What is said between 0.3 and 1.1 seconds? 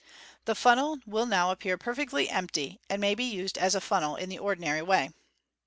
The funnel